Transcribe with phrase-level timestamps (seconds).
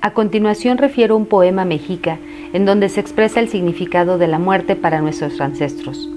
[0.00, 2.18] A continuación refiero un poema mexica
[2.52, 6.08] en donde se expresa el significado de la muerte para nuestros ancestros.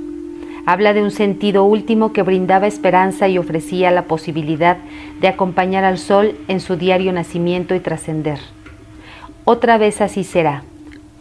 [0.66, 4.78] Habla de un sentido último que brindaba esperanza y ofrecía la posibilidad
[5.20, 8.40] de acompañar al sol en su diario nacimiento y trascender.
[9.46, 10.64] Otra vez así será,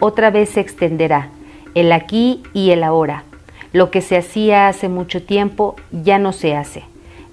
[0.01, 1.31] otra vez se extenderá,
[1.75, 3.25] el aquí y el ahora.
[3.73, 6.83] Lo que se hacía hace mucho tiempo ya no se hace,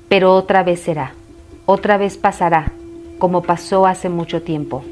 [0.07, 1.13] pero otra vez será,
[1.65, 2.71] otra vez pasará,
[3.17, 4.83] como pasó hace mucho tiempo.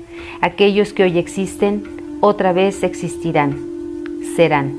[0.41, 1.83] Aquellos que hoy existen,
[2.19, 3.57] otra vez existirán,
[4.35, 4.73] serán.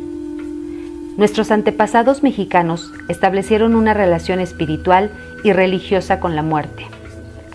[1.17, 5.11] Nuestros antepasados mexicanos establecieron una relación espiritual
[5.45, 6.87] y religiosa con la muerte.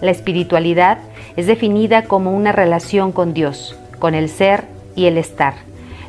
[0.01, 0.99] La espiritualidad
[1.35, 4.65] es definida como una relación con Dios, con el ser
[4.95, 5.55] y el estar,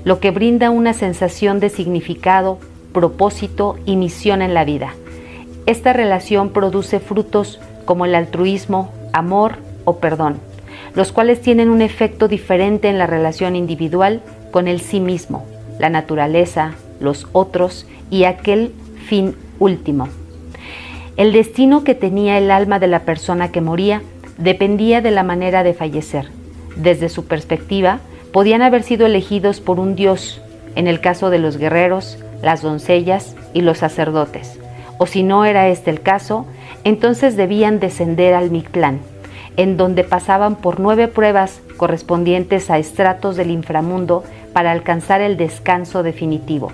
[0.04, 2.58] lo que brinda una sensación de significado,
[2.92, 4.94] propósito y misión en la vida.
[5.66, 10.49] Esta relación produce frutos como el altruismo, amor o perdón
[10.94, 15.44] los cuales tienen un efecto diferente en la relación individual con el sí mismo,
[15.78, 18.72] la naturaleza, los otros y aquel
[19.06, 20.08] fin último.
[21.16, 24.02] El destino que tenía el alma de la persona que moría
[24.38, 26.28] dependía de la manera de fallecer.
[26.76, 28.00] Desde su perspectiva,
[28.32, 30.40] podían haber sido elegidos por un dios,
[30.76, 34.58] en el caso de los guerreros, las doncellas y los sacerdotes.
[34.98, 36.46] O si no era este el caso,
[36.84, 39.00] entonces debían descender al Mictlán,
[39.56, 46.02] en donde pasaban por nueve pruebas correspondientes a estratos del inframundo para alcanzar el descanso
[46.02, 46.72] definitivo.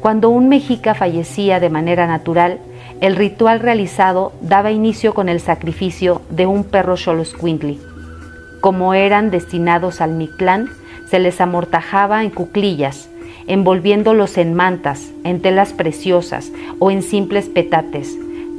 [0.00, 2.58] Cuando un mexica fallecía de manera natural,
[3.00, 7.80] el ritual realizado daba inicio con el sacrificio de un perro xoloscuintli.
[8.60, 10.68] Como eran destinados al Mictlán,
[11.08, 13.08] se les amortajaba en cuclillas,
[13.46, 18.16] envolviéndolos en mantas, en telas preciosas o en simples petates.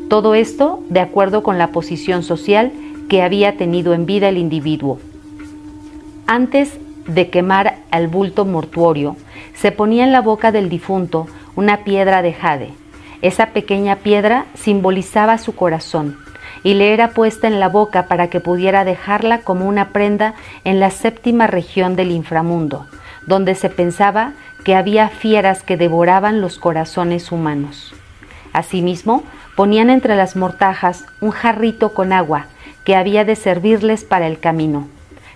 [0.10, 2.72] Todo esto de acuerdo con la posición social
[3.14, 4.98] que había tenido en vida el individuo.
[6.26, 9.18] Antes de quemar al bulto mortuorio,
[9.54, 12.74] se ponía en la boca del difunto una piedra de jade.
[13.22, 16.18] Esa pequeña piedra simbolizaba su corazón
[16.64, 20.34] y le era puesta en la boca para que pudiera dejarla como una prenda
[20.64, 22.88] en la séptima región del inframundo,
[23.28, 24.34] donde se pensaba
[24.66, 27.94] que había fieras que devoraban los corazones humanos.
[28.54, 29.22] Asimismo,
[29.56, 32.48] ponían entre las mortajas un jarrito con agua
[32.86, 34.88] que había de servirles para el camino.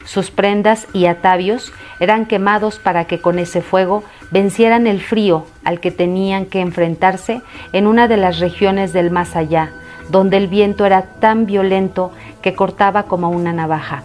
[0.06, 5.81] Sus prendas y atavios eran quemados para que con ese fuego vencieran el frío al
[5.81, 7.41] que tenían que enfrentarse
[7.74, 9.72] en una de las regiones del más allá,
[10.09, 14.03] donde el viento era tan violento que cortaba como una navaja.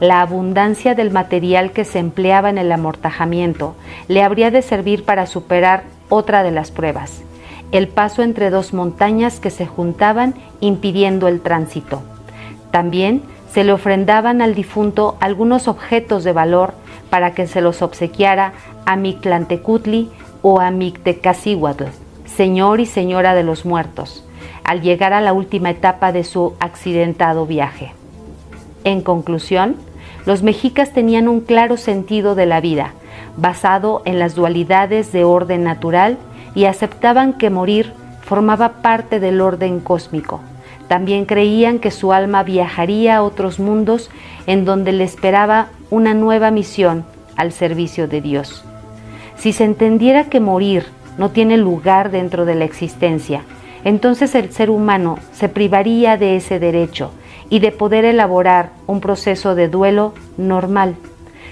[0.00, 3.76] La abundancia del material que se empleaba en el amortajamiento
[4.08, 7.22] le habría de servir para superar otra de las pruebas,
[7.70, 12.02] el paso entre dos montañas que se juntaban impidiendo el tránsito.
[12.70, 13.22] También
[13.52, 16.72] se le ofrendaban al difunto algunos objetos de valor
[17.10, 18.52] para que se los obsequiara
[18.86, 20.08] a Mictlantecutli
[20.42, 21.84] o a Mictecacihuatl,
[22.26, 24.24] señor y señora de los muertos,
[24.62, 27.92] al llegar a la última etapa de su accidentado viaje.
[28.84, 29.76] En conclusión,
[30.26, 32.92] los mexicas tenían un claro sentido de la vida,
[33.36, 36.18] basado en las dualidades de orden natural
[36.54, 37.92] y aceptaban que morir
[38.22, 40.40] formaba parte del orden cósmico
[40.90, 44.10] también creían que su alma viajaría a otros mundos
[44.48, 47.04] en donde le esperaba una nueva misión
[47.36, 48.64] al servicio de Dios.
[49.36, 50.86] Si se entendiera que morir
[51.16, 53.42] no tiene lugar dentro de la existencia,
[53.84, 57.12] entonces el ser humano se privaría de ese derecho
[57.50, 60.96] y de poder elaborar un proceso de duelo normal.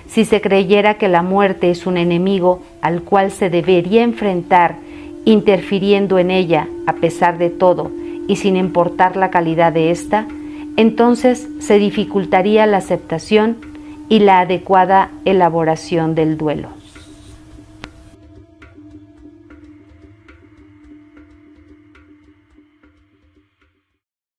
[0.09, 4.79] Si se creyera que la muerte es un enemigo al cual se debería enfrentar
[5.25, 7.93] interfiriendo en ella a pesar de todo,
[8.29, 10.29] y sin importar la calidad de ésta,
[10.77, 13.57] entonces se dificultaría la aceptación
[14.09, 16.69] y la adecuada elaboración del duelo.